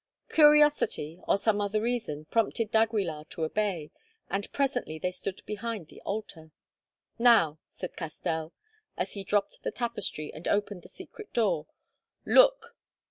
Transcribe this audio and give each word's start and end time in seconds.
Curiosity, 0.29 1.19
or 1.27 1.37
some 1.37 1.61
other 1.61 1.79
reason, 1.79 2.25
prompted 2.25 2.71
d'Aguilar 2.71 3.25
to 3.25 3.43
obey, 3.43 3.91
and 4.31 4.51
presently 4.51 4.97
they 4.97 5.11
stood 5.11 5.43
behind 5.45 5.89
the 5.89 6.01
altar. 6.01 6.49
"Now," 7.19 7.59
said 7.69 7.95
Castell, 7.95 8.51
as 8.97 9.11
he 9.13 9.23
drew 9.23 9.43
the 9.61 9.69
tapestry 9.69 10.33
and 10.33 10.47
opened 10.47 10.81
the 10.81 10.87
secret 10.89 11.31
door, 11.33 11.67
"look!" 12.25 12.75